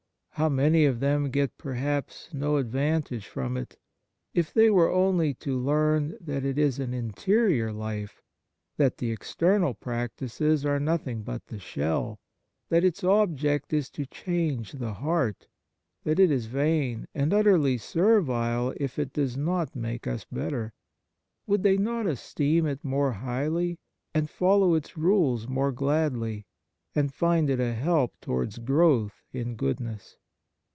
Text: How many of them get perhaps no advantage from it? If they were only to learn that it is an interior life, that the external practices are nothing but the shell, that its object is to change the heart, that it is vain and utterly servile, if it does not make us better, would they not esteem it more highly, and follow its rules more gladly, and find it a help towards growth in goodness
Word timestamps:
How 0.35 0.47
many 0.49 0.85
of 0.85 1.01
them 1.01 1.29
get 1.29 1.55
perhaps 1.59 2.29
no 2.33 2.57
advantage 2.57 3.27
from 3.27 3.55
it? 3.55 3.77
If 4.33 4.51
they 4.51 4.71
were 4.71 4.89
only 4.89 5.35
to 5.35 5.59
learn 5.59 6.17
that 6.19 6.43
it 6.43 6.57
is 6.57 6.79
an 6.79 6.95
interior 6.95 7.71
life, 7.71 8.23
that 8.77 8.97
the 8.97 9.11
external 9.11 9.75
practices 9.75 10.65
are 10.65 10.79
nothing 10.79 11.21
but 11.21 11.45
the 11.47 11.59
shell, 11.59 12.19
that 12.69 12.83
its 12.83 13.03
object 13.03 13.71
is 13.71 13.91
to 13.91 14.07
change 14.07 14.71
the 14.71 14.93
heart, 14.95 15.47
that 16.05 16.17
it 16.19 16.31
is 16.31 16.47
vain 16.47 17.07
and 17.13 17.33
utterly 17.35 17.77
servile, 17.77 18.73
if 18.77 18.97
it 18.97 19.13
does 19.13 19.37
not 19.37 19.75
make 19.75 20.07
us 20.07 20.23
better, 20.25 20.73
would 21.45 21.61
they 21.61 21.77
not 21.77 22.07
esteem 22.07 22.65
it 22.65 22.83
more 22.83 23.11
highly, 23.11 23.77
and 24.11 24.27
follow 24.27 24.73
its 24.73 24.97
rules 24.97 25.47
more 25.47 25.73
gladly, 25.73 26.47
and 26.95 27.13
find 27.13 27.47
it 27.47 27.59
a 27.59 27.73
help 27.73 28.19
towards 28.21 28.57
growth 28.57 29.21
in 29.31 29.55
goodness 29.55 30.17